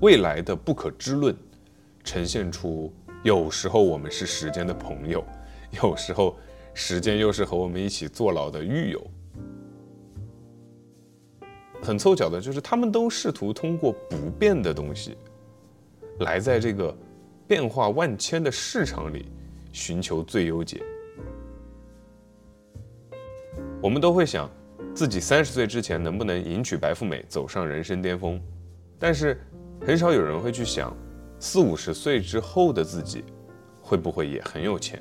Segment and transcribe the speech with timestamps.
[0.00, 1.36] 未来的不可知论，
[2.02, 2.92] 呈现出
[3.22, 5.24] 有时候我们是时间的朋友，
[5.82, 6.36] 有时候
[6.72, 9.06] 时间又是和我们一起坐牢的狱友。
[11.82, 15.16] 很凑巧的就是，他们都试图通过不变的东西，
[16.20, 16.94] 来在这个
[17.46, 19.26] 变化万千的市场里
[19.72, 20.82] 寻求最优解。
[23.82, 24.50] 我们都会想，
[24.94, 28.40] 自己三十岁之前能不能迎娶白富美，走上人生巅峰？
[28.98, 29.40] 但是，
[29.82, 30.94] 很少有人会去想，
[31.38, 33.24] 四五十岁之后的自己，
[33.80, 35.00] 会不会也很有钱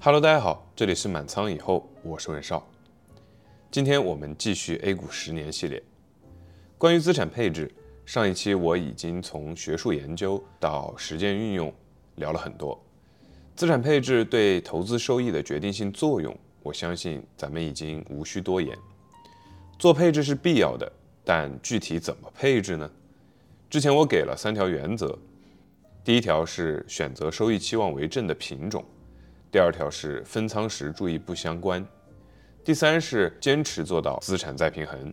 [0.00, 2.66] ？Hello，大家好，这里是满仓以后，我是文少。
[3.70, 5.80] 今天我们继续 A 股十年系列，
[6.76, 7.70] 关于资产配置。
[8.04, 11.72] 上一期我已经从学术研究到实践运用
[12.16, 12.78] 聊了很多，
[13.54, 18.76] 资产配置对投资收益的决定性作用，我相信咱们已经无需多言。
[19.78, 20.90] 做配置是必要的，
[21.24, 22.90] 但具体怎么配置呢？
[23.70, 25.16] 之前我给了三条原则，
[26.02, 28.84] 第一条是选择收益期望为正的品种，
[29.52, 31.86] 第二条是分仓时注意不相关，
[32.64, 35.12] 第三是坚持做到资产再平衡。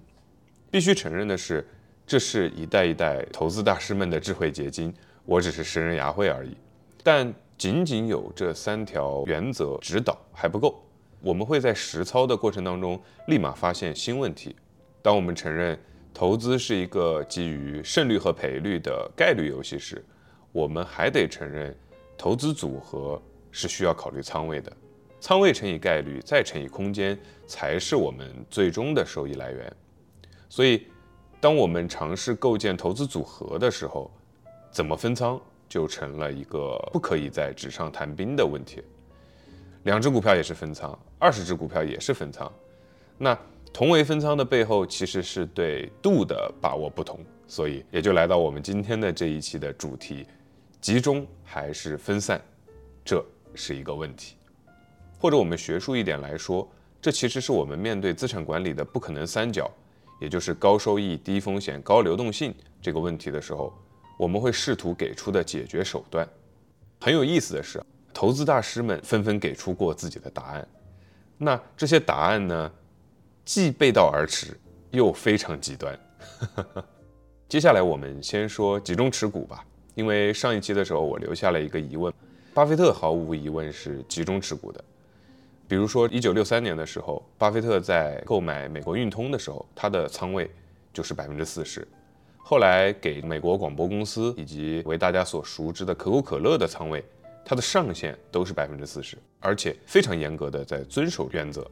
[0.71, 1.67] 必须承认的是。
[2.07, 4.93] 这是一代一代投资大师们的智慧结晶，
[5.23, 6.57] 我只是拾人牙慧而已。
[7.03, 10.83] 但仅仅有这三条原则指导还不够，
[11.21, 14.55] 我们会在实操的过程当中立马发现新问题。
[15.01, 15.79] 当我们承认
[16.13, 20.03] 投资是一个基于胜率和赔率的概率游戏时，
[20.51, 21.75] 我们还得承认
[22.17, 24.71] 投资组合是需要考虑仓位的，
[25.19, 29.73] 仓位乘以概率再乘以空间才是我们最终的收益来源。
[30.49, 30.85] 所以。
[31.41, 34.11] 当我们尝试构建投资组合的时候，
[34.69, 38.83] 怎么分仓就成了一个不可以在纸上谈兵的问题。
[39.81, 42.51] 两只股票也是分仓，二十只股票也是分仓。
[43.19, 43.37] 那
[43.71, 50.25] 同为分仓的背后，其实是对度的把握不同，所以也就来到我们今天的这一期的主题：
[50.81, 52.41] 集中还是分散，
[53.05, 53.23] 这
[53.53, 54.35] 是一个问题。
[55.19, 56.67] 或者我们学术一点来说，
[56.99, 59.69] 这其实是我们面对资产管理的不可能三角。
[60.19, 63.71] 也就是高收益、低风险、高流动性这个问题的时候，
[64.17, 66.27] 我们会试图给出的解决手段。
[66.99, 67.83] 很有意思的是，
[68.13, 70.67] 投资大师们纷纷给出过自己的答案。
[71.43, 72.71] 那这些答案呢，
[73.43, 74.55] 既背道而驰，
[74.91, 75.99] 又非常极端。
[77.49, 79.65] 接下来我们先说集中持股吧，
[79.95, 82.13] 因为上一期的时候我留下了一个疑问：
[82.53, 84.83] 巴菲特毫无疑问是集中持股的。
[85.67, 90.47] 比如说，一九六三年的时候，巴菲特在购买美国运通的时候，他的仓位
[90.93, 91.87] 就是百分之四十。
[92.37, 97.03] 后来给美国广播公司以及为大家所熟知的可口可乐的仓位，
[97.43, 101.69] 它的上限都是百分之四十，而且非常严格的在遵守原则。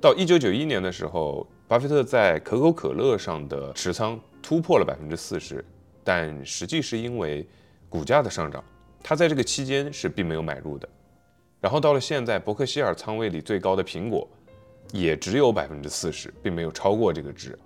[0.00, 5.64] 到一九九一年的时候，巴菲特在可口可乐上的持仓突破了百分之四十，
[6.02, 7.46] 但实际是因为
[7.88, 8.62] 股价的上涨，
[9.02, 10.88] 他在这个期间是并没有买入的。
[11.60, 14.28] 然后到了现在，伯克希尔仓位里最高的苹果，
[14.92, 17.58] 也只有百分之四十，并没有超过这个值。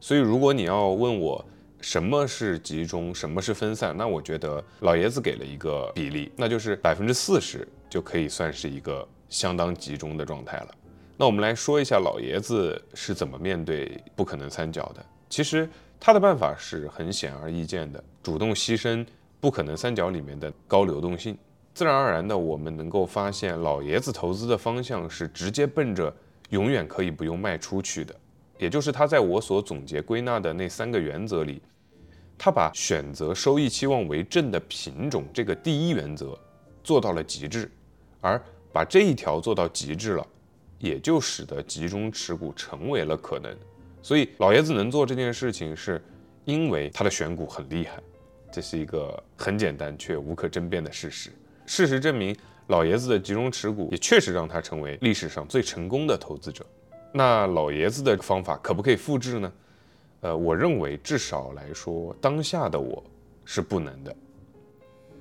[0.00, 1.44] 所以，如果你要问我
[1.82, 10.68] 什么是集中，什么是分散，那我觉得老爷子给了一个比例，那就是百分之四十就可以算是一个相当集中的状态了。
[11.16, 15.04] 那我们来说一下老爷子是怎么面对不可能三角的。
[15.28, 19.04] 其实他的办法是很显而易见的，主动牺牲
[19.40, 21.36] 不可能三角里面的高流动性。
[21.74, 26.14] 自然而然的，我们能够发现，老爷子投资的方向是直接奔着
[26.50, 28.14] 永远可以不用卖出去的，
[28.58, 31.62] 也就是他在我所总结归纳的那三个原则里，
[32.36, 36.38] 他把选择收益期望为正的品种这个第一原则
[36.82, 37.70] 做到了极致，
[38.20, 40.26] 而把这一条做到极致了，
[40.78, 43.56] 也就使得集中持股成为了可能。
[44.02, 46.02] 所以老爷子能做这件事情，是
[46.44, 48.02] 因为他的选股很厉害，
[48.52, 51.30] 这是一个很简单却无可争辩的事实。
[51.66, 52.36] 事实证明，
[52.66, 56.66] 老爷子的集中持股也确实让他成为历史上最成功的投资者。
[57.12, 59.52] 那老爷子的方法可不可以复制呢？
[60.22, 63.02] 呃，我认为至少来说，当下的我
[63.44, 64.14] 是不能的。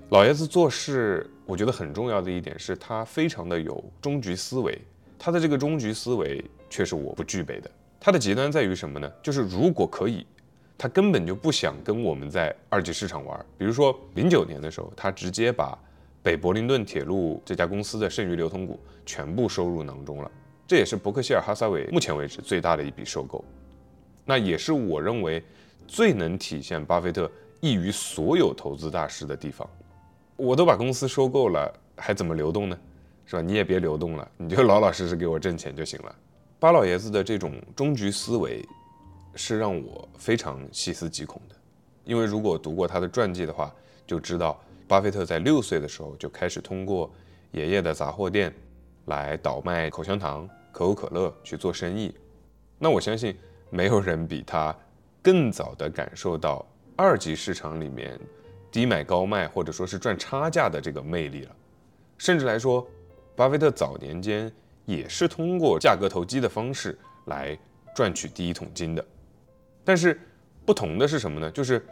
[0.09, 4.79] 老爷子做事，我觉得很重要的一点是他非常的有终局思维。
[5.17, 7.71] 他的这个终局思维却是我不具备的。
[7.99, 9.11] 他的极端在于什么呢？
[9.23, 10.23] 就是如果可以，
[10.77, 13.43] 他根本就不想跟我们在二级市场玩。
[13.57, 15.75] 比如说零九年的时候，他直接把
[16.21, 20.29] 北柏林顿铁路这家公司的剩余流通股全部收入囊中了，
[20.67, 23.43] 这也是伯克希尔哈撒韦目前为止最大的一笔收购，
[24.25, 25.43] 那也是我认为
[25.87, 27.29] 最能体现巴菲特
[27.59, 29.69] 异于所有投资大师的地方。
[30.35, 32.77] 我都把公司收购了，还怎么流动呢？
[33.25, 33.41] 是吧？
[33.41, 36.15] 你也别流动了，你就老老实实给我挣钱就行了。
[36.59, 38.67] 巴老爷子的这种终局思维，
[39.35, 41.55] 是让我非常细思极恐的。
[42.03, 43.73] 因为如果读过他的传记的话，
[44.07, 47.09] 就知道巴菲特在六岁的时候就开始通过
[47.51, 48.53] 爷爷的杂货店
[49.05, 52.13] 来倒卖口香糖、可口可乐去做生意。
[52.77, 53.37] 那我相信
[53.71, 54.75] 没有人比他
[55.23, 56.63] 更早的感受到
[56.95, 58.19] 二级市场里面
[58.71, 61.55] 低买高卖或者说是赚差价的这个魅力了。
[62.19, 62.87] 甚至来说，
[63.35, 64.53] 巴菲特早年间。
[64.83, 67.57] 也是通过价格投机的方式来
[67.95, 69.05] 赚取第一桶金的，
[69.85, 70.19] 但是
[70.65, 71.49] 不同的是什么呢？
[71.51, 71.85] 就是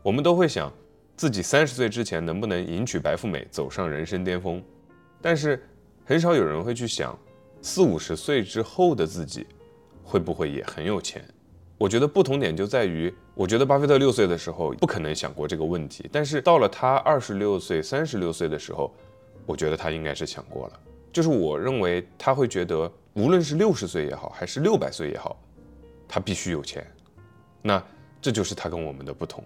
[0.00, 0.72] 我们都会想
[1.16, 4.62] 自己三十岁之前能不能迎娶白富美，走上人生巅峰，
[5.20, 5.62] 但是
[6.04, 7.18] 很少有人会去想
[7.60, 9.44] 四五十岁之后的自己
[10.10, 11.24] 会不会也很有钱。
[11.78, 18.92] 我觉得不同点就在于，我觉得巴菲特六岁的时候不可能想过这个问题，但是到了他二十六岁、三十六岁的时候，
[19.46, 20.80] 我觉得他应该是想过了。
[21.12, 25.40] 就是我认为他会觉得，无论是六十岁也好，还是六百岁也好，
[26.08, 26.84] 他必须有钱。
[27.62, 27.82] 那
[28.20, 29.42] 这就是他跟我们的不同。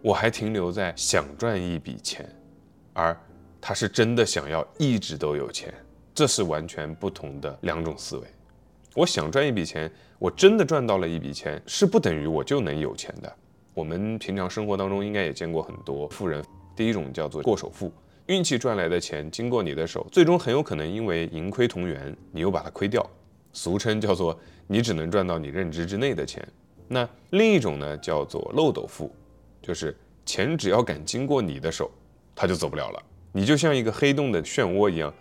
[0.00, 2.28] 我还停留在想赚一笔钱，
[2.92, 3.16] 而
[3.60, 5.72] 他是真的想要一直都有钱，
[6.12, 8.26] 这是完全不同的两种思维。
[8.94, 13.36] 我想赚一笔钱，我真的赚到了一笔钱，是不等于我就能有钱的。
[13.72, 16.44] 我们平常生活当中应该也见过很多富人，
[16.76, 17.90] 第一种叫做过首富。
[18.26, 23.04] 运气赚来的钱经过你的手，最终很有可能因为盈亏同源，你又把它亏掉，
[23.54, 26.46] 俗称叫做你只能赚到你认知之内的钱。
[26.86, 29.10] 那另一种呢，叫做漏斗富，
[29.62, 29.96] 就是
[30.26, 31.90] 钱只要敢经过你的手，
[32.34, 33.02] 它就走不了了。
[33.32, 35.12] 你就像一个黑洞的漩涡一样，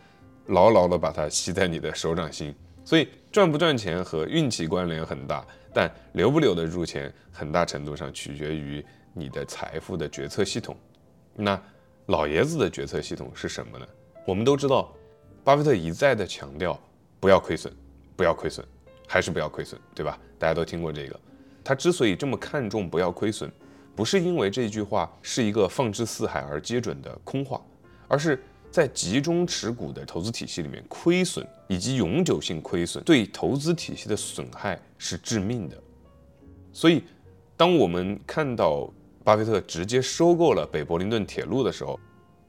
[0.47, 2.53] 牢牢的把它吸在你的手掌心。
[2.83, 10.75] 所以赚不赚钱和运气关联很大，但留不留得住钱，很大程度上取决于你的财富的决策系统。
[11.36, 11.62] 那。
[12.07, 13.86] 老爷子的决策系统是什么呢？
[14.25, 14.92] 我们都知道，
[15.45, 16.78] 巴菲特一再的强调
[17.22, 17.72] 不要亏损，
[18.18, 18.66] 不要亏损，
[19.07, 20.19] 还是不要亏损，对吧？
[20.38, 21.18] 大家都听过这个。
[21.63, 23.50] 他之所以这么看重不要亏损，
[23.95, 27.62] 不是因为这句话是一个放之四海而皆准的空话，
[28.10, 35.77] 而是在集中持股的投资体系里面，亏损以及永久性亏损对投资体系的损害是致命的。
[36.73, 37.03] 所以，
[37.56, 38.91] 当我们看到。
[39.23, 41.97] 巴菲特直接收购了北柏林顿铁路的时候，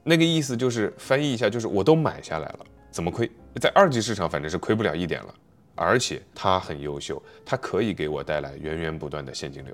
[0.01, 3.29] 那个意思就是翻译一下，就是我都买下来了，怎么亏？
[3.61, 5.35] 在二级市场反正是亏不了一点了，
[5.75, 9.71] 而且他很优秀，他可以给我带来源源不断的现金流，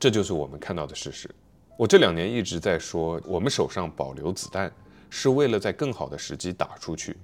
[0.00, 1.28] 这就是我们看到的事实。
[1.76, 4.72] 我这两年一直在说，我们手上保留子弹
[5.10, 7.16] 是为了在更好的时机打出去，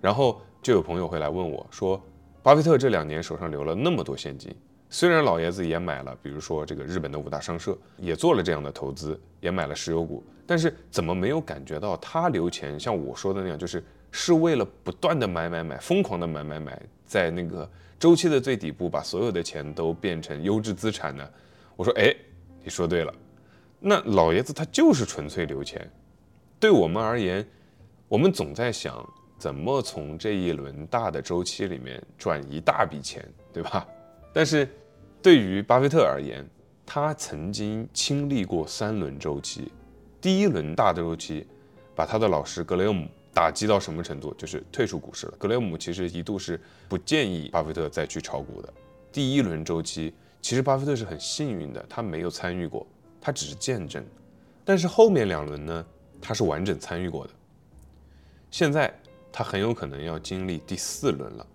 [0.00, 2.00] 然后就有朋友会来问我说，
[2.42, 4.54] 巴菲特这两年手上留了那么多现金。
[4.88, 17.68] 虽然老爷子也买了，比如说这个日本的五大商社，也做了这样的投资，也买了石油股，但是怎么没有感觉到他留钱像我说的那样，就是是为了不断的买买买，疯狂的买买买，在那个
[17.98, 21.28] 周期的最底部把所有的钱都变成优质资产呢？
[21.74, 22.14] 我说，哎，
[22.62, 23.12] 你说对了，
[23.80, 25.90] 那老爷子他就是纯粹留钱。
[26.58, 27.46] 对我们而言，
[28.08, 29.06] 我们总在想
[29.38, 33.22] 怎么从这一轮大的周期里面赚一大笔钱，
[33.52, 33.86] 对吧？
[34.32, 34.68] 但是，
[35.22, 36.44] 对于巴菲特而言，
[36.84, 39.70] 他曾经经历过三轮周期。
[40.20, 41.46] 第一轮大的周期，
[41.94, 44.32] 把他的老师格雷厄姆打击到什么程度？
[44.34, 45.34] 就是退出股市了。
[45.38, 48.72] 格雷厄姆其实一度是不建议巴菲特再去炒股的。
[49.12, 52.86] 第一轮周期，其实巴菲特是很幸运的，他没有参与过，
[53.20, 54.04] 他只是见证。
[54.64, 55.86] 但是后面两轮呢，
[56.20, 57.32] 他是完整参与过的。
[58.50, 58.92] 现在
[59.32, 61.46] 他很有可能要经历第四轮了，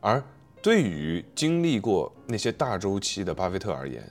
[0.00, 0.22] 而。
[0.62, 4.02] 对于经历过那些大周期的巴菲特而言，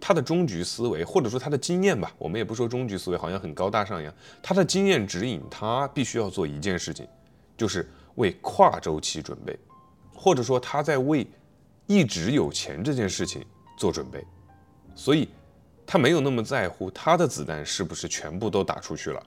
[0.00, 4.12] 他的终局思维，或者说他的经验吧，我们也不说终局思维，好像很高大上一样。
[4.42, 7.06] 他的经验指引他必须要做一件事情，
[7.56, 9.56] 就是为跨周期准备，
[10.12, 11.24] 或者说他在为
[11.86, 14.26] 一直有钱这件事情做准备。
[14.96, 15.28] 所以，
[15.90, 19.26] 他没有那么在乎他的子弹是不是全部都打出去了，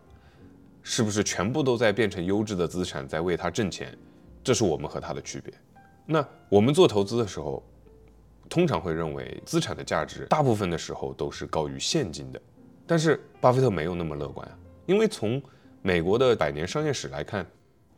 [0.83, 3.97] 是不是全部都在变成优质的资产在为他挣钱。
[4.43, 5.51] 这是我们和他的区别。
[6.05, 7.63] 那我们做投资的时候，
[8.47, 12.39] 通常会认为资产的价值大部分的时候都是高于现金的，
[12.85, 15.41] 但是巴菲特没有那么乐观啊，因为从
[15.81, 17.43] 美国的百年商业史来看，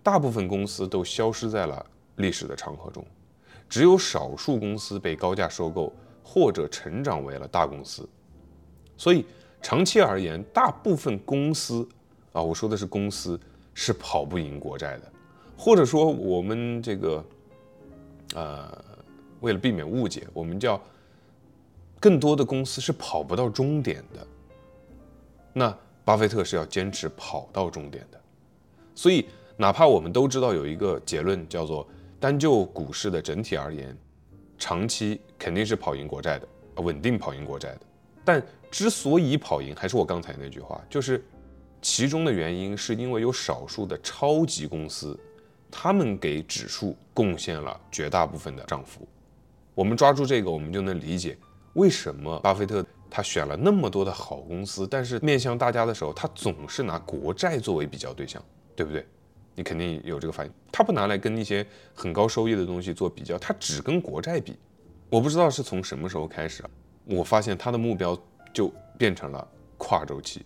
[0.02, 3.06] 大部分公司都消失在了历史的长河中，
[3.68, 5.92] 只有少数公司被高价收购
[6.24, 8.08] 或者成长为了大公司，
[8.98, 9.26] 所以
[9.62, 11.88] 长期而言，大部分公司
[12.32, 13.40] 啊，我说的是公司
[13.74, 15.12] 是跑不赢国债的，
[15.58, 17.24] 或者说我们这个。
[18.36, 18.84] 呃，
[19.42, 20.82] 为了避免误解，我们叫
[22.00, 24.28] 更多的公司是跑不到终点的。
[25.54, 28.20] 那巴菲特是要坚持跑到终点的，
[28.96, 31.88] 所以哪怕我们都知道有一个结论叫做
[32.20, 33.96] 单就股市的整体而言，
[34.58, 36.48] 长期肯定是跑赢国债的，
[36.78, 37.82] 稳定跑赢国债的。
[38.26, 41.24] 但之所以跑赢，还是我刚才那句话，就是
[41.82, 45.20] 其中的原因是因为有少数的超级公司，
[45.70, 49.08] 他们给指数贡献了绝大部分的涨幅。
[49.76, 51.38] 我们抓住这个，我们就能理解
[51.74, 58.44] 为什么巴菲特他选了那么多的好公司，但是面向大家的时候，他总是拿国债作为比较对象，
[58.76, 59.06] 对不对？
[59.56, 61.64] 你肯定有这个反应，他不拿来跟一些
[61.94, 64.58] 很高收益的东西做比较，他只跟国债比。
[65.12, 66.70] 我不知道是从什么时候开始啊，
[67.06, 68.18] 我发现他的目标
[68.54, 70.46] 就变成了跨周期，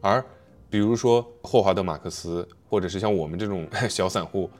[0.00, 0.24] 而
[0.68, 4.50] 比如说霍华德·马克思，或者是像我们这种 小散户，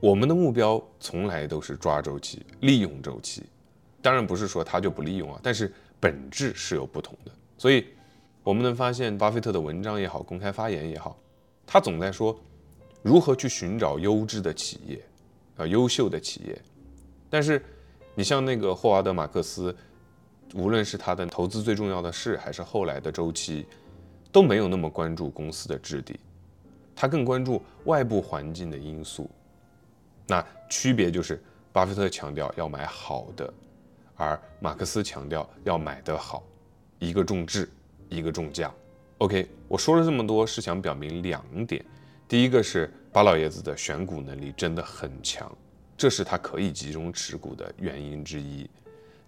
[0.00, 3.44] 我们的目标从来都是抓周期、利用周期。
[4.02, 7.32] 当然不是说他就不利用啊，但是本质是有不同的。
[7.56, 7.86] 所以
[8.42, 11.18] 我们能发现，巴菲特的文章也好，公开发言也好，
[11.66, 12.38] 他总在说。
[13.02, 14.98] 如何去寻找优质的企业，
[15.58, 16.58] 啊，优秀的企业？
[17.28, 17.62] 但是，
[18.14, 19.76] 你像那个霍华德·马克思，
[20.52, 23.66] 无论是他的投资最重要的事，还是后来的周期，
[24.30, 26.20] 都没有那么关注公司的质地，
[26.94, 29.30] 他更关注外部环境的因素。
[30.26, 33.52] 那区别就是，巴菲特强调要买好的，
[34.16, 36.42] 而马克思强调要买得好，
[36.98, 37.68] 一个重质，
[38.08, 38.72] 一个重价。
[39.18, 41.84] OK，我说了这么多，是想表明两点。
[42.26, 45.50] 第一个是巴老爷子的选股能力真的很强，
[45.96, 48.68] 这是他可以集中持股的原因之一。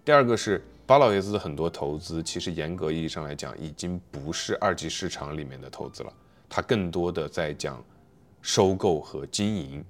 [0.03, 6.13] 第二个是巴老爷子的很多投资，其实严格意义上来讲，已经不是二级市场里面的投资了，
[6.47, 7.83] 他更多的在讲
[8.41, 9.83] 收购和经营，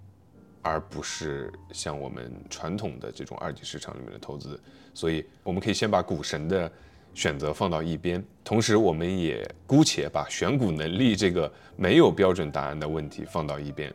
[0.64, 4.60] 而不是像我们传统的这种二级市场里面的投资。
[4.92, 6.70] 所以我们可以先把股神的。
[7.14, 13.92] 选择放到一边，同时我们也姑且把选股能力这个没有标准答案的问题放到一边。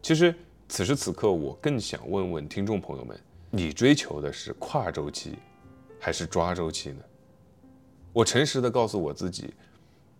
[0.00, 0.32] 其实
[0.68, 3.18] 此时此刻，我更想问问听众朋友们：
[3.50, 5.32] 你追求的是跨周期，
[5.98, 7.02] 还是抓周期呢？
[8.12, 9.52] 我诚实的告诉我自己，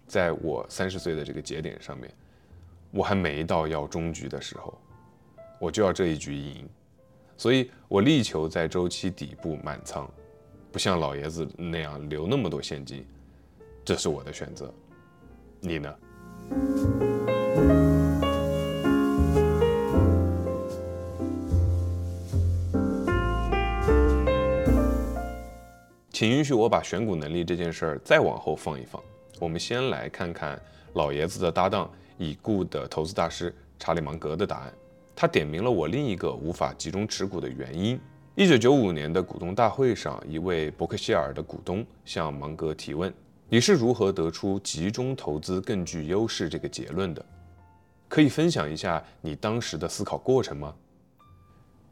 [0.06, 2.12] 在我三十岁的这个节点上面，
[2.90, 4.78] 我还没到要终局的时候，
[5.59, 6.68] 我就要这一局赢，
[7.37, 10.11] 所以我力求在周期底部满仓。
[10.71, 13.06] 不像老爷子那样留那么多现金，
[13.83, 14.71] 这是我的选择。
[15.61, 15.97] 你呢？
[26.18, 28.99] 请允许我把选股能力这件事儿再往后放一放。
[29.38, 30.58] 我们先来看看
[30.94, 34.73] 老爷子的搭档已故的投资大师查理芒格的答案。
[35.14, 38.00] 他点明了我另一个无法集中持股的原因。
[38.35, 43.12] 一九九五年的股东大会上，一位伯克希尔的股东向芒格提问
[43.50, 47.23] ：“你是如何得出集中投资更具优势这个结论的？
[48.08, 50.75] 可以分享一下你当时的思考过程吗？”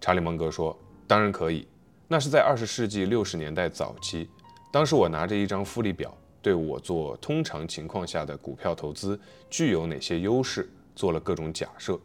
[0.01, 0.75] 查理·芒格说
[1.07, 1.69] ：“当然可以。
[2.09, 4.29] 那是在二十世纪六十年代早期，
[4.73, 9.19] 当时我拿着一张复利表，对我做通常情况下的股票投资
[9.51, 11.99] 具有哪些优势做了各种假设，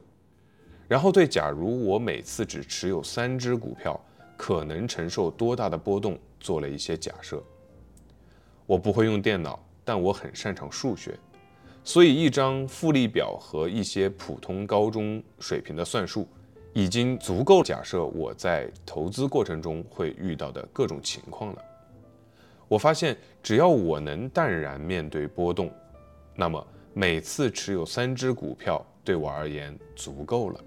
[0.87, 3.99] 然后对假如我每次只持有三只股票。”
[4.39, 6.17] 可能承受多大的波动？
[6.39, 7.43] 做了一些假设。
[8.65, 11.19] 我不会用电脑，但我很擅长数学，
[11.83, 16.25] 所以一张复利表和一些普通高中水平的算术，
[16.73, 21.63] 已经足够假设我在投资过程中会遇到的各种情况了。
[22.67, 25.71] 我发现，只要我能淡然面对波动，
[26.35, 30.59] 那么每次持有三只股票对我而言足够了。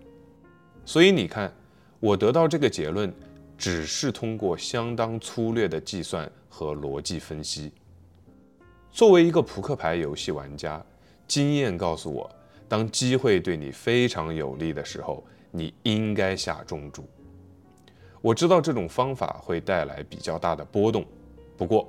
[0.85, 1.53] 所以你看，
[2.01, 3.13] 我得到这个结论。
[3.59, 7.71] 只是通过相当粗略的计算和逻辑分析。
[8.91, 10.85] 作为一个扑克牌游戏玩家，
[11.29, 12.29] 经验告诉我，
[12.69, 17.09] 当机会对你非常有利的时候，你应该下重注。
[18.21, 21.07] 我知道这种方法会带来比较大的波动，
[21.57, 21.89] 不过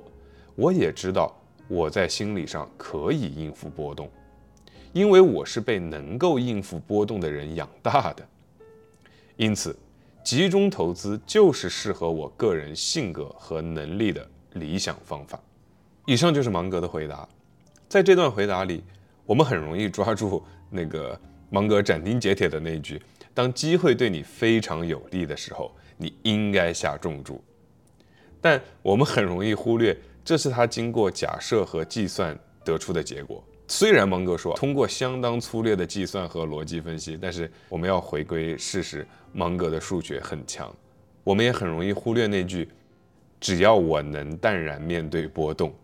[0.54, 4.08] 我也知道我在心理上可以应付波动，
[4.92, 8.24] 因为我是被能够应付波动的人养大的，
[9.36, 9.76] 因此。
[10.24, 15.38] 集中投资就是适合我个人性格和能力的理想方法。
[16.06, 17.28] 以上就是芒格的回答。
[17.90, 18.82] 在这段回答里，
[19.26, 22.98] 我们很容易抓住那个芒格斩钉截铁的那句
[23.34, 27.42] ：“当机会对你非常有利的时候，你应该下重注。”
[28.40, 33.42] 但我们很容易忽略，这是他经过假设和计算得出的结果。
[33.66, 40.70] 虽然芒格说通过相当粗略的计算和逻辑分析，但是我们要回归事实，芒格的数学很强。
[41.22, 42.68] 我们也很容易忽略那句
[43.40, 45.74] ：“只要我能淡然面对波动。”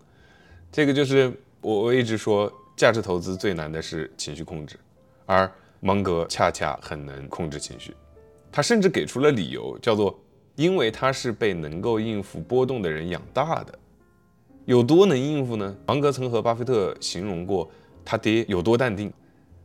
[0.71, 4.79] 这个就是我我一直说，价值投资最难的是情绪控制，
[5.25, 7.95] 而芒格恰恰很能控制情绪，
[8.53, 10.19] 他甚至给出了理由，叫做
[10.57, 13.79] 因为他是被能够应付波动的人养大的。
[14.67, 15.75] 有多能应付呢？
[15.87, 17.69] 芒格曾和巴菲特形容过
[18.05, 19.13] 他爹有多淡定。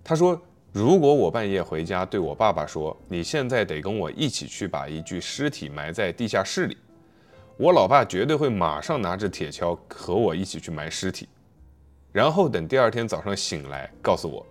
[0.03, 0.39] 他说
[0.71, 6.77] ：“如果我半夜回家对我爸爸说，你现在得跟我一起去把一具尸体埋在地下室里，
[7.57, 11.27] 我老爸绝对会马上拿着铁锹和我一起去埋尸体，
[12.11, 14.45] 然后等第二天早上醒来告诉我，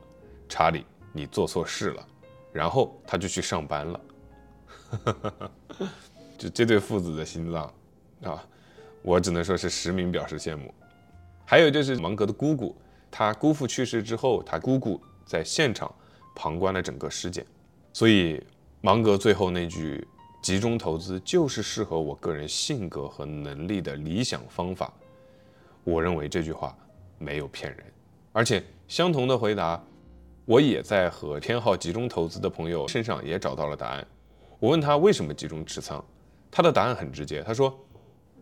[0.49, 2.07] 查理，你做错事了，
[2.53, 4.01] 然后他就去上班了。
[6.37, 7.73] 就这对父子的心脏
[8.25, 8.45] 啊！”
[9.01, 10.75] 我只能说是实名表示羡慕。
[11.45, 12.75] 还有就是芒格的姑姑，
[13.11, 15.95] 他姑父去世之后，他姑姑在现场
[16.35, 17.47] 旁观了整个尸检。
[17.93, 18.43] 所以
[18.81, 20.07] 芒格最后那句
[20.43, 24.93] “集中投资就是适合我个人性格和能力的理想方法”，
[25.85, 26.77] 我认为这句话
[27.19, 27.85] 没有骗人。
[28.33, 29.81] 而且相同的回答，
[30.45, 34.07] 我也在和偏好集中投资的朋友身上也找到了答案。
[34.59, 36.05] 我问他为什么集中持仓，
[36.51, 37.79] 他的答案很直接，他说。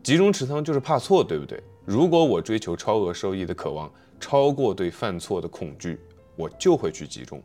[0.02, 1.62] 集中持仓就是怕错，对不对？
[1.84, 5.96] 如果我追求超额收益的渴望超过对犯错的恐惧，
[6.34, 7.40] 我就会去集中。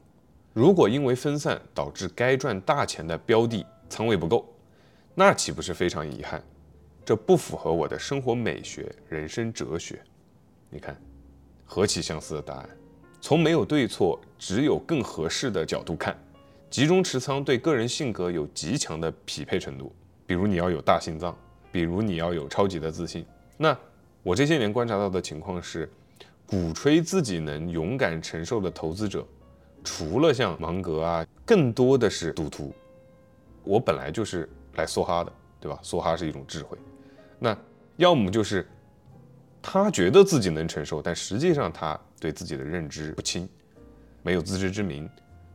[0.54, 4.52] 如果因为分散导致该赚大钱的标的仓位不够，
[5.14, 6.44] 那岂不是非常遗憾？
[7.06, 10.02] 这不符合我的生活美学、人生哲学。
[10.72, 11.00] 你看，
[11.64, 12.70] 何其相似的答案！
[13.28, 16.18] 从没有对错，只有更合适的角度看，
[16.70, 19.94] 集中持仓对个人性格有极强的匹配程度。
[20.26, 21.38] 比如你要有大心脏。
[21.70, 23.26] 比如你要有超级的自信，
[23.58, 23.78] 那
[24.24, 25.92] 我这些年观察到的情况是，
[26.46, 29.28] 鼓吹自己能勇敢承受的投资者，
[29.84, 32.74] 除了像芒格啊，更多的是赌徒。
[33.66, 35.78] 我本来就是来梭哈的，对吧？
[35.84, 36.78] 梭哈是一种智慧。
[37.40, 37.56] 那
[37.98, 38.66] 要么就是
[39.62, 43.48] 他觉得自己能承受，但实际上他对自己的认知不清，
[44.24, 45.10] 没有自知之明，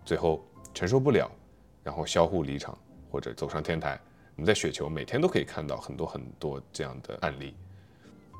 [0.04, 0.44] 最后
[0.74, 1.30] 承受不了，
[1.82, 2.76] 然后销户离场
[3.10, 3.98] 或者走上天台。
[4.36, 7.54] 我们在雪球每天都可以看到很多很多这样的案例。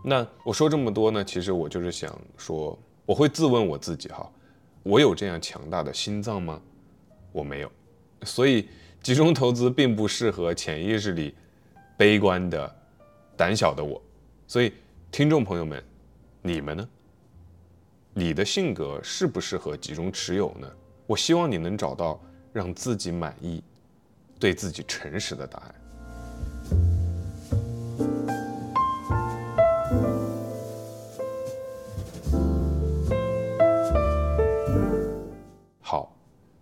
[0.04, 4.28] 那我说这么多呢，其实我就是想说，我会自问我自己哈，
[4.82, 6.60] 我有这样强大的心脏吗？
[7.30, 7.70] 我没有，
[8.24, 8.68] 所以
[9.02, 11.34] 集中投资并不适合潜意识里
[11.96, 12.76] 悲观的、
[13.36, 14.02] 胆小的我。
[14.46, 14.72] 所以
[15.12, 15.84] 听众朋友们，
[16.40, 16.88] 你们呢？
[18.14, 20.66] 你的性格适不适合集中持有呢？
[21.06, 22.18] 我希望你能找到
[22.50, 23.62] 让自己满意、
[24.40, 25.74] 对自己诚实的答案。
[35.82, 36.16] 好，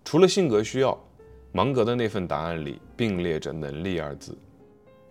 [0.04, 0.98] 除了性格需要，
[1.52, 4.36] 芒格的那份答案里并列着“能力”二字。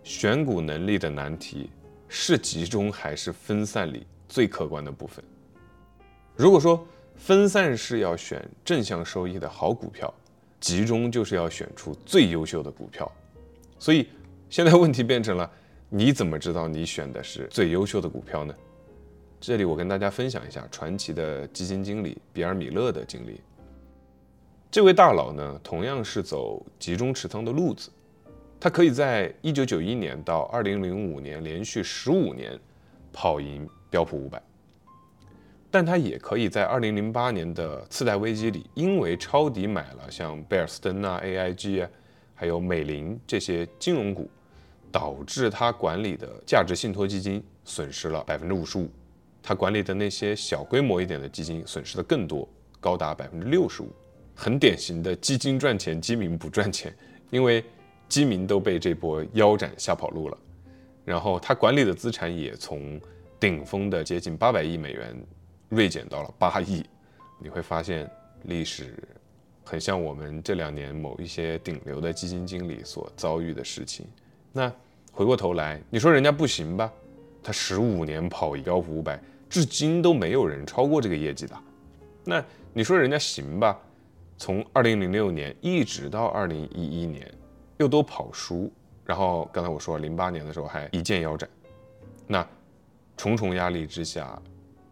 [0.03, 1.69] 选股能力的难题
[2.09, 5.23] 是集中还是分散里最客观的部分。
[6.35, 10.13] 如果说分散是要选正向收益的好股票，
[10.59, 13.09] 集中就是要选出最优秀的股票。
[13.77, 14.09] 所以
[14.49, 15.49] 现在问题变成了。
[15.91, 18.53] 你怎么知道你选的是最优秀的股票呢？
[19.41, 23.41] 这里我跟大家分享一下传奇的基金经理比尔·米勒的经历。
[24.69, 27.89] 这位大佬呢，同样是走集中持仓的路子，
[28.59, 32.59] 他可以在1991年到2005年连续15年
[33.13, 34.39] 跑赢标普500，
[35.71, 41.89] 但他也可以在2008年的次贷危机里，因为抄底买了像贝尔斯登啊、AIG 啊，
[42.35, 44.29] 还有美林这些金融股。
[44.91, 48.89] 导致他管理的价值信托基金损失了百分之五十五，
[49.43, 53.93] 他管理的那些小规模一点的基金损失的更多，高达百分之六十五。
[54.33, 56.91] 很典型的基金赚钱，基民不赚钱，
[57.29, 57.63] 因为
[58.09, 60.37] 基民都被这波腰斩吓跑路了。
[61.05, 62.99] 然后他管理的资产也从
[63.39, 65.15] 顶峰的接近八百亿美元
[65.69, 66.83] 锐减到了八亿。
[67.39, 68.09] 你会发现
[68.43, 68.93] 历史
[69.63, 74.05] 很像我们这两年某一些顶流的基金经理所遭遇的事情。
[74.51, 74.69] 那
[75.11, 76.91] 回过头来，你说人家不行吧？
[77.41, 79.17] 他十五年跑标普五百，
[79.49, 81.55] 至今都没有人超过这个业绩的。
[82.25, 82.43] 那
[82.73, 83.79] 你说人家行吧？
[84.37, 87.29] 从二零零六年一直到二零一一年，
[87.79, 88.71] 又都跑输。
[89.03, 91.49] 然后刚才我说零八年的时候还一剑腰斩。
[92.27, 92.47] 那
[93.17, 94.39] 重重压力之下，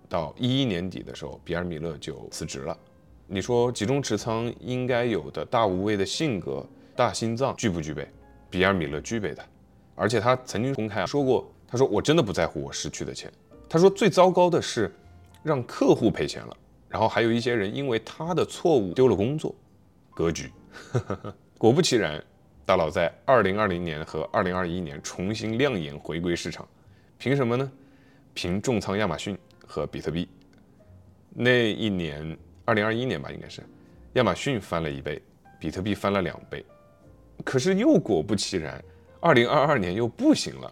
[0.10, 2.78] 到一一年底的时候，比尔·米勒就辞职了。
[3.28, 8.10] 你说集中持仓应该有的大无畏的性格、大心脏具不具备？
[8.50, 9.43] 比尔·米勒具备的，
[9.93, 13.32] 而且他曾经公开说过，他说我真的不在乎我失去的钱。
[13.69, 14.89] 他说最糟糕的是
[15.43, 19.54] 让客户赔钱了，然后还有一些人因为他的错误丢了工作。
[20.15, 20.52] 格局，
[21.58, 22.23] 果不其然，
[22.68, 26.68] 大佬在2020年和2021年重新亮眼回归市场，
[27.18, 27.72] 凭什么呢？
[28.34, 30.28] 凭重仓亚马逊和比特币。
[31.30, 33.64] 那一年，2021年吧，应该是
[34.16, 35.22] 亚马逊翻了一倍，
[35.62, 36.66] 比特币翻了两倍。
[37.46, 38.84] 可是又果不其然，
[39.22, 40.70] 二零二二年又不行了，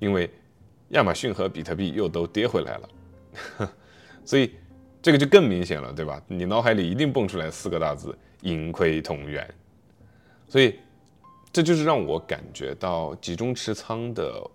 [0.00, 0.28] 因为
[0.88, 3.70] 亚马逊和比特币又都跌回来了。
[4.26, 4.52] 所以
[5.00, 6.20] 这个就更明显了，对吧？
[6.26, 9.48] 你脑海里一定蹦出来四个大字：盈亏同源。
[10.48, 10.78] 所以
[11.56, 14.46] 这就是让我感觉到集中持仓的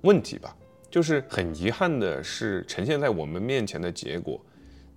[0.00, 0.56] 问题吧。
[0.90, 4.40] 就是很遗憾的是，呈现在我们面前的结果，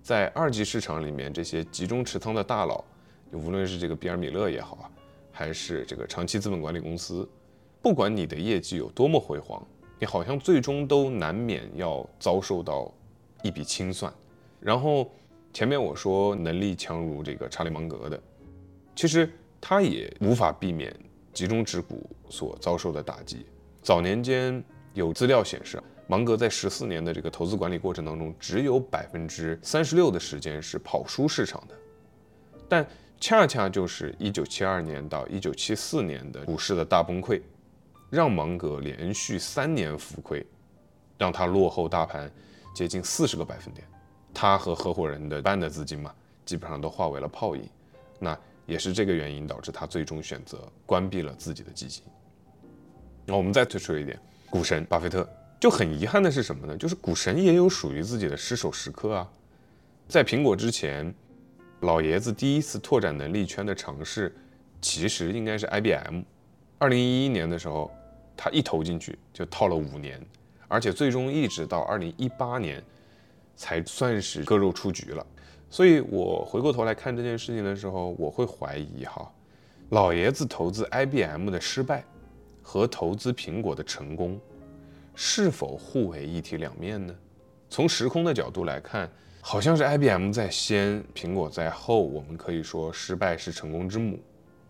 [0.02, 2.82] 在二级市场里面，这些集中持仓的大佬，
[3.30, 4.90] 无论是这个比尔·米勒也好啊，
[5.30, 7.28] 还是这个长期资本管理公司，
[7.80, 9.64] 不管你的业绩有多么辉煌，
[10.00, 12.92] 你好像最终都难免要遭受到
[13.44, 14.12] 一笔清算。
[14.58, 15.08] 然后
[15.52, 18.20] 前面我说能力强如这个查理芒格的，
[18.96, 20.92] 其实他也无法避免
[21.32, 23.46] 集中持股所遭受的打击。
[23.82, 24.62] 早年间。
[24.94, 31.74] 有资料显示，芒格在十四年的这个投资管理过程当中，只有百分之三十六的时间是跑输市场的。
[32.68, 32.86] 但
[33.18, 37.40] 恰恰就是一九七二年到一九七四年的股市的大崩溃，
[38.10, 40.44] 让芒格连续三年浮亏，
[41.16, 42.30] 让他落后大盘
[42.74, 43.88] 接近四十个百分点。
[44.34, 46.14] 他和合伙人的半的资金嘛，
[46.44, 47.66] 基本上都化为了泡影。
[48.18, 52.02] 那也是这个原因导致他最终选择关闭了自己的基金。
[53.24, 54.18] 那我们再退出一点。
[54.50, 55.26] 股神巴菲特
[55.58, 56.76] 就很遗憾的是什么呢？
[56.76, 59.30] 就是股神也有属于自己的失手时刻啊。
[60.08, 61.14] 在苹果之前，
[61.80, 64.34] 老爷子第一次拓展能力圈的尝试，
[64.80, 66.22] 其实应该是 IBM。
[66.78, 67.90] 二零一一年的时候，
[68.36, 70.20] 他一投进去就套了五年，
[70.68, 72.82] 而且最终一直到二零一八年
[73.56, 75.26] 才算是割肉出局了。
[75.72, 79.32] 所以我回过头来看这件事情的时候，我会怀疑哈，
[79.88, 82.04] 老爷子投资 IBM 的失败。
[82.64, 84.38] 和投资苹果的成功，
[85.16, 87.12] 是否互为一体两面呢？
[87.68, 92.00] 从时空的角度来看，好像是 IBM 在先，苹果在后。
[92.00, 94.16] 我们可以说失败是成功之母，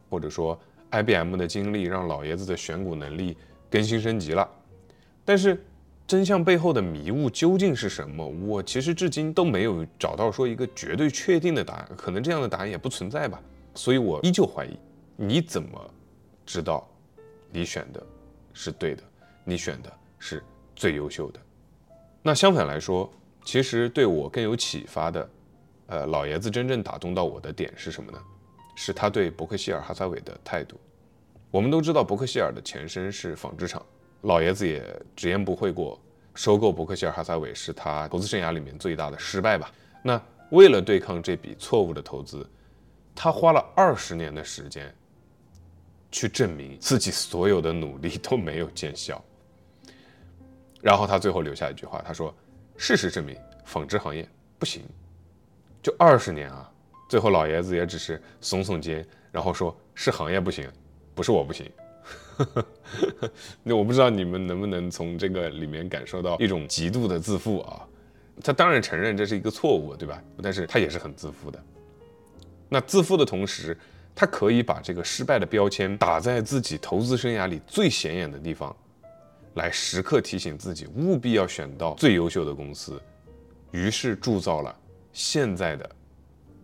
[0.09, 0.59] 或者说
[0.91, 3.37] IBM 的经历让老爷子的选股能力
[3.69, 4.49] 更新升级了。
[5.23, 5.63] 但是
[6.07, 8.27] 真相背后的迷雾究竟是什么？
[8.27, 13.41] 我其实至今都没有找到说一个绝对确定的答案，可能这样的答案也不存在吧。
[13.75, 14.77] 所以我依旧怀疑，
[15.17, 15.95] 你怎么
[16.45, 16.87] 知道？
[17.51, 18.03] 你选的
[18.53, 19.03] 是对的，
[19.45, 20.43] 你选的是
[20.77, 21.41] 最优秀的。
[22.23, 23.11] 那相反来说，
[23.45, 25.31] 其实对我更有启发的，
[25.87, 28.19] 呃，老爷子真正打动到我的点是什么呢？
[28.75, 30.81] 是他对伯克希尔哈撒韦的态度。
[31.51, 33.85] 我们都知道伯克希尔的前身是纺织厂，
[34.23, 36.01] 老爷子也直言不讳过，
[36.35, 39.71] 收购伯克希尔哈撒韦是他投资生涯里面最大的失败吧。
[40.03, 42.49] 那为了对抗这笔错误的投资，
[43.15, 44.93] 他花了二十年的时间。
[46.15, 49.25] 去证明自己所有的努力都没有见效，
[50.83, 52.35] 然后他最后留下一句话，他说
[52.77, 54.83] ：“事实证明，纺织行业不行。”
[55.83, 56.71] 就二十年啊，
[57.09, 60.71] 最后老爷子也只是耸耸肩，然后说：“是行业不行，
[61.15, 61.67] 不是我不行。”
[63.63, 67.87] 那我不知道你们能不能从这个里面感受到一种极度的自负啊？
[68.43, 70.23] 他当然承认这是一个错误，对吧？
[70.43, 71.63] 但是他也是很自负的。
[72.69, 73.77] 那自负的同时。
[74.15, 78.77] 他可以把这个失败的标签打在自己投资生涯里最显眼的地方，
[79.55, 83.01] 来时刻提醒自己务必要选到最优秀的公司，
[83.71, 84.79] 于是铸造了
[85.15, 85.91] 现在的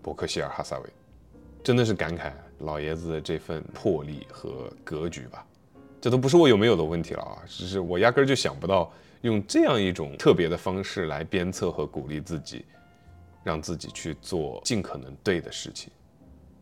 [0.02, 0.90] 伯克希尔哈撒韦。
[1.64, 5.46] 真的是感慨老爷子的这份魄力和格局吧。
[6.00, 12.64] 这都不是我有没有的问题了啊，只是我压根儿就想不到用这样一种特别的方式来鞭策和鼓励自己，
[13.42, 15.90] 让自己去做尽可能对的事情。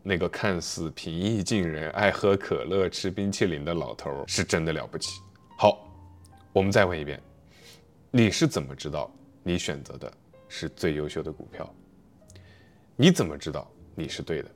[0.01, 5.21] 那个看似平易近人、爱喝可乐、吃冰淇淋的老头是真的了不起。
[5.57, 5.85] 好，
[6.53, 7.21] 我们再问一遍，
[8.09, 9.11] 你是怎么知道
[9.43, 10.11] 你选择的
[10.47, 11.69] 是最优秀的股票？
[12.95, 14.49] 你怎么知道你是对的？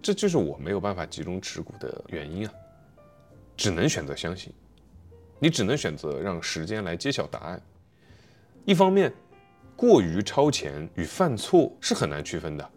[0.00, 2.54] 这就是我没有办法集中持股的原因啊！
[3.56, 4.52] 只能选择相信，
[5.38, 7.60] 你只能选择让时间来揭晓答案。
[8.64, 9.12] 一方面，
[9.76, 12.70] 过于超前与犯错是很难区分的。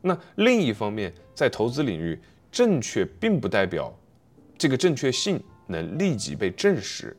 [0.00, 2.18] 那另一方面，在投资领域，
[2.50, 3.92] 正确并不代表
[4.56, 7.16] 这个正确性能立即被证实，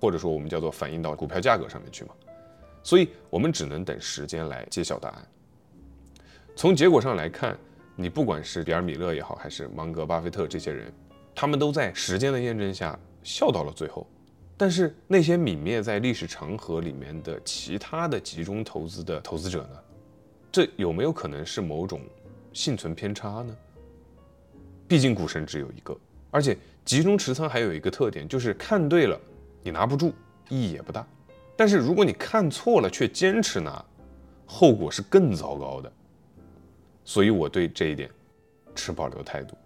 [0.00, 2.10] 或者说我们叫做反映到股票价格上面去嘛。
[2.82, 5.26] 所以，我们只能等时间来揭晓答案。
[6.56, 7.56] 从结果上来看，
[7.96, 10.92] 你不管是比尔·米勒也好，还是芒格、巴菲特这些人，
[11.34, 14.06] 他们都在时间的验证下笑到了最后。
[14.56, 19.78] 但是那些泯灭在历史长河里面的其他的集中投资的投资者呢？
[20.52, 22.00] 这有没有可能是某种？
[22.52, 23.56] 幸存偏差呢？
[24.86, 25.98] 毕竟股神只有一个，
[26.30, 29.18] 而且集中持仓还有一个特点，就是看对了
[29.60, 30.12] 你拿不住，
[30.48, 31.04] 意义也不大；
[31.56, 33.84] 但是如果你看错了却坚持拿，
[34.46, 35.92] 后果是更糟糕的。
[37.04, 38.08] 所以我对这一点
[38.72, 39.56] 持保留态度？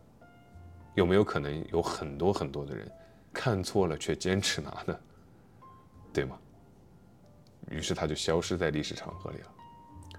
[0.98, 2.90] 有没有可能有很多很多的人
[3.32, 4.98] 看错了却坚持拿呢？
[6.12, 6.36] 对吗？
[7.70, 10.18] 于是他就消失在历史长河里了。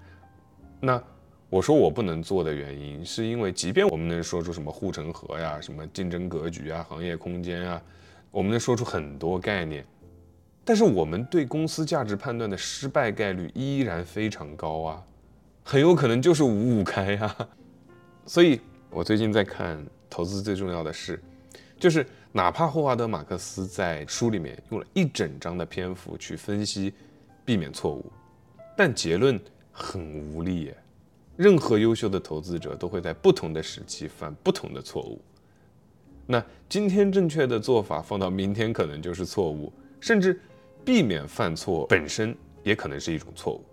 [0.80, 1.02] 那
[1.50, 7.82] 我说我不能做的原因，是因为即便我们能说出什么护城河呀、什么竞争格局啊、行业空间啊，
[8.30, 9.84] 我们能说出很多概念，
[10.64, 15.04] 但是我们对公司价值判断的失败概率依然非常高啊，
[15.62, 17.36] 很有可能就是五五开呀。
[18.24, 19.84] 所以我最近在看。
[20.10, 21.22] 投资最重要的是，
[21.78, 26.92] 就是哪怕霍华德·马克思在书里面用了一整章的篇幅去分析
[27.44, 28.04] 避免错误，
[28.76, 29.40] 但结论
[29.72, 30.02] 很
[30.34, 30.76] 无力耶。
[31.36, 35.18] 任何优秀的投资者都会在不同的时期犯不同的错误。
[36.26, 40.38] 那今天正确的做法放到明天可能就是错误，甚至
[40.84, 43.64] 避免犯错本身也可能是一种错误。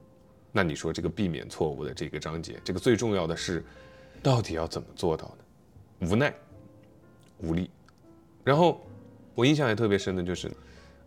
[0.51, 3.63] 那你说这个避免错误的这个章节，这个最重要的是，
[4.23, 5.43] 到底要怎么做到呢？
[5.99, 6.33] 无奈、
[7.39, 7.69] 无力，
[8.43, 8.85] 然后
[9.33, 10.51] 我印象还特别深的就是，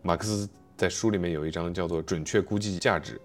[0.01, 3.19] 马克思在书里面有一章叫做“准确估计价值”，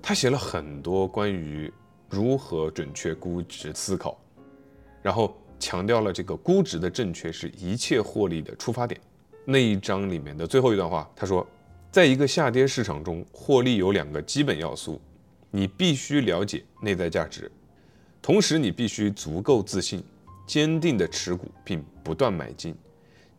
[0.00, 1.72] 他写了很多关于
[2.08, 4.16] 如何准确估值思考，
[5.02, 9.00] 然后强调了这个估值的正确是一切获利的出发点。
[9.44, 11.44] 那一章里面的最后一段话，他说，
[11.90, 15.00] 在一个下跌市场中，获利有两个基本要素，
[15.50, 17.50] 你必须了解内在价值，
[18.22, 20.02] 同时你必须足够自信。
[20.46, 22.74] 坚定的持股并不断买进，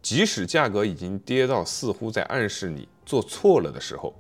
[0.02, 4.14] 即使价格已经跌到似乎在暗示你做错了的时候。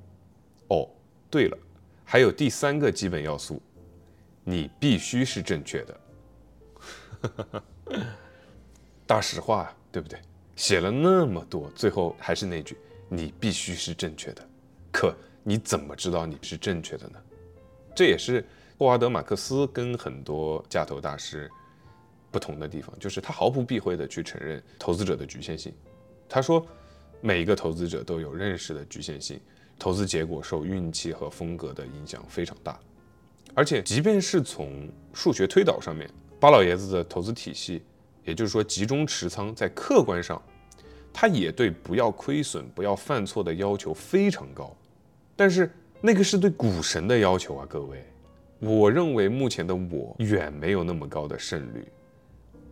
[0.69, 0.89] 哦，
[1.30, 1.58] 对了，
[2.06, 3.62] 还有第三个基本要素，
[4.43, 6.00] 你必须是正确的。
[9.06, 10.19] 大实话啊，对不对？
[10.56, 12.78] 写了那么多，最后还是那句，
[13.10, 14.47] 你必须是正确的。
[14.91, 17.19] 可你怎么知道你是正确的呢？
[17.95, 18.45] 这也是
[18.78, 21.50] 霍华德·马克思跟很多价投大师。
[22.31, 25.73] 不同的地方就是他毫不避讳地去承认投资者的局限性。
[26.27, 26.65] 他说，
[27.21, 29.39] 每一个投资者都有认识的局限性，
[29.79, 32.77] 投资结果受运气和风格的影响非常大。
[33.53, 36.07] 而且，即便是从数学推导上面，
[36.39, 37.81] 巴老爷子的投资体系，
[38.23, 40.39] 也就是说集中持仓，在客观上，
[41.11, 44.75] 他也对不要亏损、不要犯错的要求非常高。
[45.35, 48.05] 但是那个是对股神的要求啊，各位。
[48.59, 51.87] 我认为目前的我远没有那么高的胜率。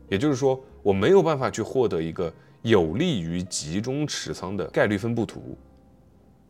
[0.07, 5.57] 也就是说，我没有办法去获得一个有利于集中持仓的概率分布图，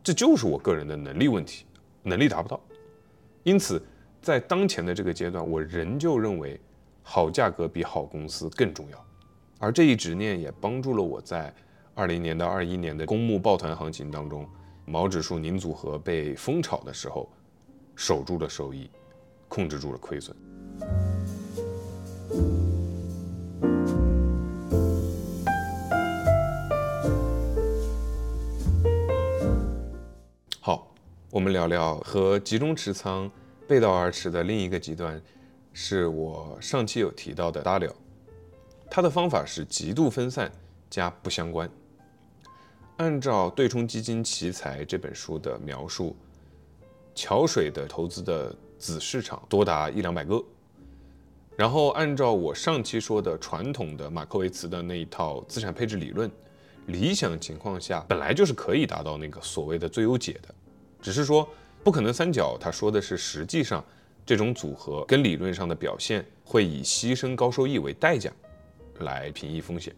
[0.02, 1.64] 这就是我个人的能力问题，
[2.02, 2.60] 能力达不到。
[3.42, 3.82] 因此，
[4.20, 6.60] 在当前的这个阶段，我仍旧认为
[7.02, 9.06] 好价格比好公司更重要。
[9.58, 11.54] 而这一执念也帮助了我在
[11.94, 14.46] 二零年到二一年的公募抱团行情当中，
[14.84, 17.28] 毛指数宁组合被疯炒的时候，
[17.94, 18.90] 守住了收益，
[19.48, 20.36] 控制住了亏损。
[31.36, 33.30] 我们聊聊和集中持仓
[33.68, 35.20] 背道而驰的另一个极端，
[35.74, 37.92] 是我上期有提到的 Dalio，
[38.90, 40.50] 他的方法是极度分散
[40.88, 41.70] 加不相关。
[42.96, 46.16] 按照《对冲基金奇才》这本书的描述，
[47.14, 50.42] 桥水的投资的子市场多达一两百个，
[51.54, 56.30] 然后按照我上期说的传统的马克维茨的那一套资产配置理论，
[56.86, 60.54] 理想情况下本来就是可以达到那个所谓的最优解的。
[61.06, 61.48] 只是说
[61.84, 63.84] 不可能三角，他说的是实际上
[64.24, 68.28] 这种组合跟理论上的表现会以牺牲高收益为代价
[68.98, 69.94] 来平抑风险。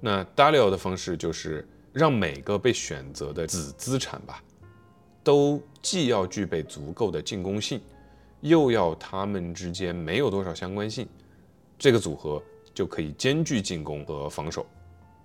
[0.00, 4.42] 那 Dalio 的方式就是让每个被选择的子资产吧，
[5.22, 7.80] 都既要具备足够的进攻性，
[8.40, 11.06] 又要它们之间没有多少相关性，
[11.78, 12.42] 这个组合
[12.74, 14.66] 就可以兼具进攻和防守，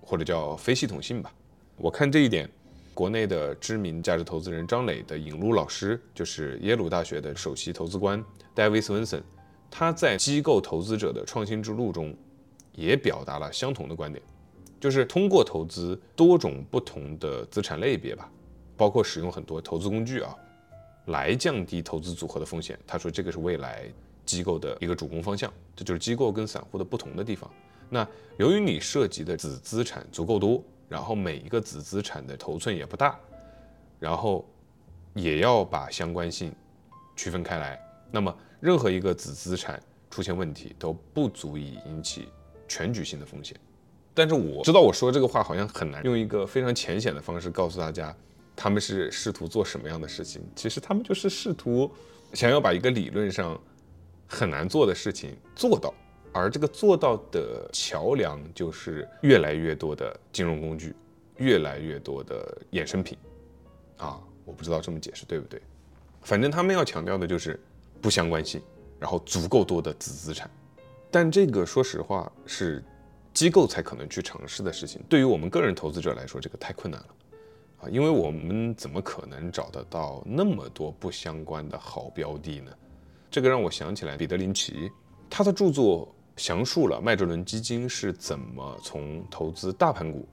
[0.00, 1.34] 或者叫非系统性吧。
[1.76, 2.48] 我看这一点。
[2.94, 9.22] 国内的知名价值投资人张磊的引路老师，就是耶鲁大学的首席投资官 David Swenson，
[9.68, 12.16] 他在机构投资者的创新之路中，
[12.72, 14.22] 也表达了相同的观点，
[14.78, 18.30] 就是通过投资多种不同的资产类别吧，
[18.76, 20.32] 包括使用很多投资工具啊，
[21.06, 22.78] 来降低投资组合的风险。
[22.86, 23.84] 他说这个是未来
[24.24, 27.50] 机构的一个主攻方向，这就是机构跟散户的不同的地方。
[27.90, 28.06] 那
[28.38, 30.62] 由于你涉及的子资产足够多。
[30.88, 33.18] 然后每一个子资产的头寸也不大，
[33.98, 34.44] 然后
[35.14, 36.52] 也要把相关性
[37.16, 37.80] 区分开来。
[38.10, 42.28] 那么任何一个子资产出现问题都不足以引起
[42.68, 43.56] 全局性的风险。
[44.12, 48.14] 但是我知道我说这个话好像很难用一个非常浅显的方式告诉大家，
[48.54, 50.40] 他们是试图做什么样的事情。
[50.54, 51.90] 其实他们就是试图
[52.32, 53.60] 想要把一个理论上
[54.28, 55.92] 很难做的事情做到。
[56.34, 60.92] 而这个做到的桥梁就是越来越多的金融工具，
[61.36, 63.16] 越来越多的衍生品，
[63.98, 65.62] 啊，我不知道这么解释对不对，
[66.22, 67.58] 反正他们要强调的就是
[68.02, 68.60] 不相关性，
[68.98, 70.50] 然后足够多的子资产，
[71.08, 72.82] 但这个说实话是
[73.32, 77.08] 机构才可能去尝试的事情，对于我们个人投资者来说，这个太困难了，
[77.82, 82.72] 啊，因为我们怎么可能找得到那么多不相关的好标的呢？
[83.30, 84.90] 这个让我想起来彼得林奇，
[85.30, 86.12] 他的著作。
[86.36, 90.26] 详述了麦哲伦基金是怎么从投资大盘股，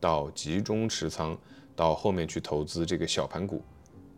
[0.00, 1.36] 到集中持仓，
[1.76, 3.62] 到后面去投资这个小盘股，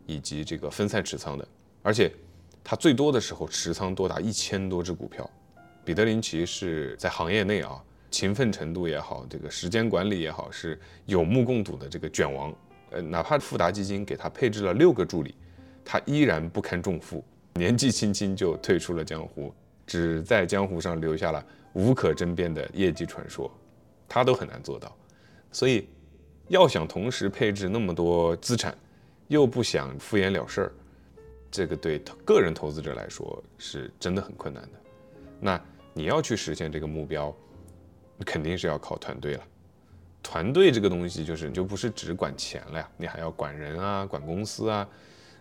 [0.05, 1.47] 以及这个分散持仓的。
[1.83, 2.11] 而且，
[2.63, 5.29] 他最多的时候持仓多达一千多只股票。
[5.85, 12.53] 彼得林奇是在行业内啊，勤奋程度也好，这个时间管理也好，是有目共睹的这个卷王。
[12.89, 15.35] 呃，哪怕富达基金给他配置了六个助理，
[15.85, 17.23] 他依然不堪重负，
[17.53, 19.53] 年纪轻轻就退出了江湖。
[19.87, 23.49] 只在江湖上留下了无可争辩的业绩传说，
[24.07, 24.95] 他都很难做到。
[25.51, 25.87] 所以，
[26.49, 28.77] 要想同时配置那么多资产，
[29.27, 30.71] 又不想敷衍了事儿，
[31.49, 34.69] 这个对个人投资者来说是真的很困难的。
[35.39, 35.59] 那
[35.93, 37.33] 你要去实现这个目标，
[38.25, 39.43] 肯定是要靠团队了。
[40.21, 44.85] 团队这个东西，就是你就不是只管钱了呀，你还要管人啊，管公司啊，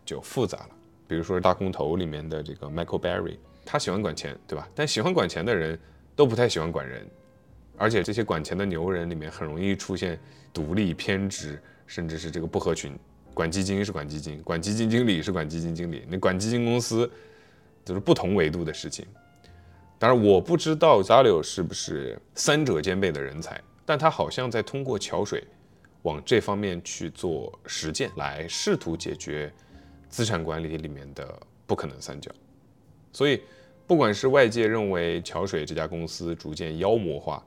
[0.05, 0.71] 就复杂了。
[1.09, 3.37] 比如说大空头里面的这个 Michael Barry。
[3.67, 4.67] 他喜欢管钱，对吧？
[4.75, 5.77] 但喜欢管钱的人
[6.15, 7.05] 都不太喜欢管人，
[7.77, 10.19] 而且这些管钱的牛人里面很容易出现
[10.55, 12.97] 独立、偏执，甚至是这个不合群。
[13.35, 17.11] 管基金是管基金，管基金经理是管基金经理，那管基金公司
[17.85, 19.05] 都是不同维度的事情。
[19.99, 25.45] 当然，我不知道 Zalio 是不是三者兼备的人才，但他好像在通过桥水
[26.03, 29.53] 往这方面去做实践，来试图解决
[30.09, 32.31] 资产管理里面的不可能三角。
[33.13, 33.43] 所以。
[33.87, 37.41] 不管是外界认为桥水这家公司逐渐妖魔化，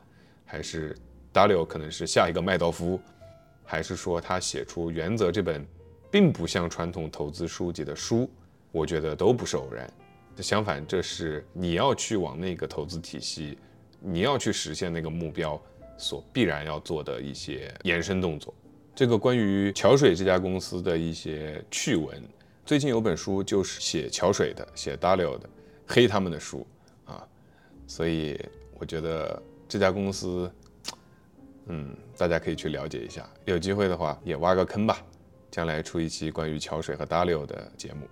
[0.45, 0.95] 还是
[1.33, 2.97] W 可能是下一个麦道夫，
[3.65, 5.67] 还是说他写出《原则》这本
[6.09, 8.29] 并不像传统投资书籍的书，
[8.71, 9.91] 我觉得都不是偶然。
[10.37, 13.57] 相反，这是你要去往那个投资体系，
[13.99, 15.61] 你要去实现那个目标
[15.97, 18.53] 所必然要做的一些延伸动作。
[18.95, 22.23] 这个关于桥水这家公司的一些趣闻，
[22.65, 25.49] 最近有本书就是写桥水的，写 W 的。
[25.91, 26.65] 黑他们的书
[27.05, 27.27] 啊，
[27.87, 28.39] 所以
[28.77, 30.49] 我觉得这家公司，
[31.65, 33.27] 嗯，大家可以去了解一下。
[33.45, 35.03] 有机会的话也挖个坑吧，
[35.49, 38.07] 将来出一期关于桥水和 W 的节目。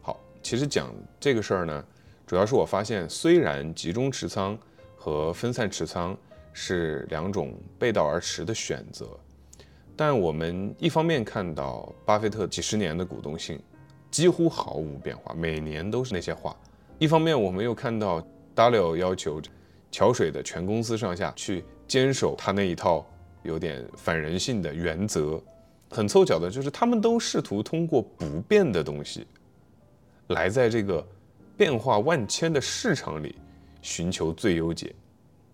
[0.00, 1.84] 好，其实讲这个事儿呢，
[2.26, 4.58] 主要是我发现，虽然集中持仓
[4.96, 6.16] 和分散持仓
[6.52, 9.08] 是两种背道而驰的选择，
[9.96, 13.62] 但我们一方面看到巴菲特几十年的股东性
[14.10, 16.56] 几乎毫无变化，每年都是那些话。
[16.98, 18.24] 一方面，我们又看到
[18.54, 19.40] W 要求
[19.90, 23.04] 桥水的全公司上下去坚守他那一套
[23.42, 25.42] 有点反人性的原则，
[25.90, 29.26] 很凑巧的就是他们都试图通过不变的东西，
[30.28, 31.04] 来在这个
[31.56, 33.34] 变化万千的市场里
[33.80, 34.94] 寻求最优解。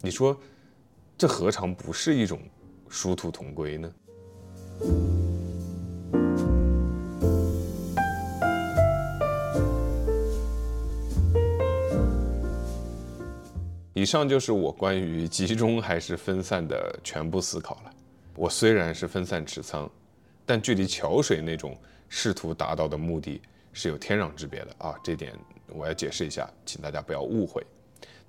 [0.00, 0.38] 你说，
[1.16, 2.38] 这何尝不是一种
[2.88, 3.92] 殊途同归呢？
[13.98, 17.90] 以上就是我关于集中还是分散的全部思考了。
[18.36, 19.90] 我虽然是分散持仓，
[20.46, 21.76] 但距离桥水那种
[22.08, 24.94] 试图达到的目的是有天壤之别的啊！
[25.02, 25.32] 这点
[25.66, 27.60] 我要解释一下，请大家不要误会。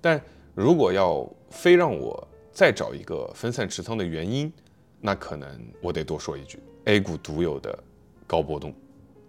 [0.00, 0.20] 但
[0.56, 4.52] 如果要非让我再找一个分散持仓的原因，
[5.00, 5.48] 那可能
[5.80, 7.78] 我得多说一句：A 股独有的
[8.26, 8.74] 高波动，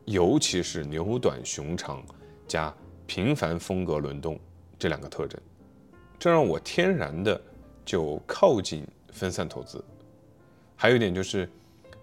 [0.05, 2.03] 尤其是牛短熊长
[2.47, 2.73] 加
[3.05, 4.39] 频繁风格轮动
[4.79, 5.39] 这两个特征。
[6.21, 7.41] 这让我天然的
[7.83, 9.83] 就靠近分散投资，
[10.75, 11.49] 还有一点就是，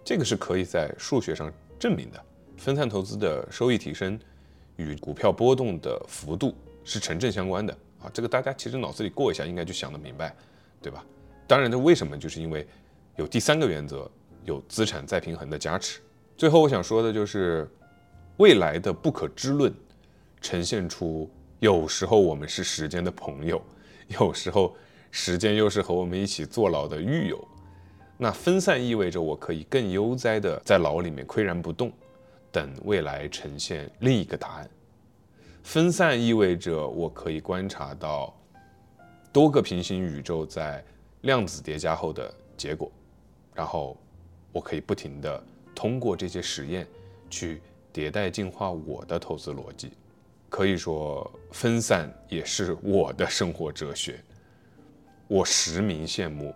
[0.04, 2.20] 这个是可以在数学上证明的，
[2.57, 4.18] 分散投资的收益提升
[4.74, 7.72] 与股票波动的幅度是成正相关的
[8.03, 10.34] 啊，这个大家其实脑子里过一下应该就想得明白，
[10.82, 11.07] 对吧？
[11.47, 12.18] 当然，这为什么？
[12.18, 12.66] 就是因为
[13.14, 14.11] 有第三个原则，
[14.45, 16.01] 有资产再平衡的加持。
[16.36, 17.70] 最后我想说的就是，
[18.38, 19.72] 未来的不可知论
[20.40, 21.30] 呈现出，
[21.61, 23.62] 有时候我们是时间的朋友。
[24.09, 24.74] 有时候，
[25.11, 27.48] 时间又是和我们一起坐牢的狱友。
[28.16, 31.92] 那分散意味着我可以更悠哉的在牢里面岿然不动，
[32.50, 34.68] 等未来呈现另一个答案。
[35.62, 38.34] 分散意味着我可以观察到
[39.32, 40.82] 多个平行宇宙在
[41.20, 42.90] 量子叠加后的结果，
[43.54, 43.96] 然后
[44.50, 45.40] 我可以不停的
[45.74, 46.86] 通过这些实验
[47.28, 47.61] 去
[47.92, 49.92] 迭代进化我的投资逻辑。
[50.49, 54.22] 可以说分散也是我的生活哲学。
[55.26, 56.55] 我实名羡慕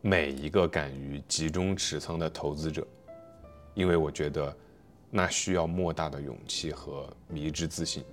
[0.00, 2.86] 每一个敢于集中持仓的投资者，
[3.74, 4.56] 因为我觉得
[5.10, 8.04] 那需要莫大的勇气和迷之自信，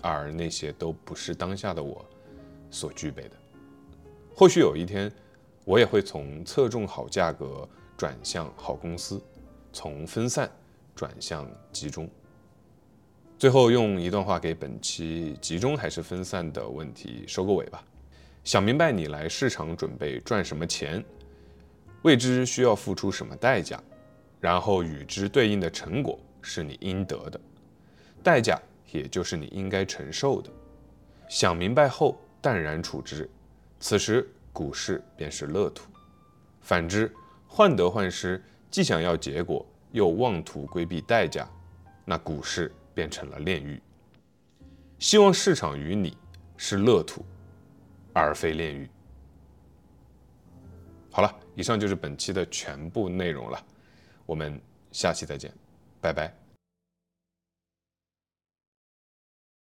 [0.00, 2.04] 而那些都不是当下的我
[2.70, 3.30] 所具备的。
[4.34, 5.10] 或许有一天，
[5.64, 9.22] 我也会从侧重好价格转向好公司，
[9.72, 10.50] 从分散
[10.96, 12.08] 转向集中。
[13.38, 17.84] 最后用一段话给本期集中还是分散的问题收个尾吧。
[18.42, 21.04] 想明白你来市场准备赚什么钱，
[22.02, 23.80] 未知需要付出什么代价，
[24.40, 27.40] 然后与之对应的成果是你应得的，
[28.24, 28.60] 代价
[28.90, 30.50] 也就是你应该承受的。
[31.28, 33.30] 想明白后淡然处之，
[33.78, 35.84] 此时股市便是乐土。
[36.60, 37.14] 反之，
[37.46, 41.48] 患得患失，既想要结果，又妄图规避代价，
[42.04, 43.80] 那股市变成了炼狱。
[44.98, 46.18] 希望市场与你
[46.56, 47.24] 是乐土。
[48.12, 48.90] 而非炼狱。
[51.12, 53.64] 好了，以上就是本期的全部内容了，
[54.26, 55.54] 我们下期再见，
[56.00, 56.47] 拜拜。